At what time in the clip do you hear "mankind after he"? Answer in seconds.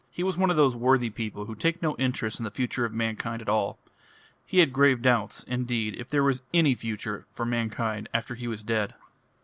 7.45-8.47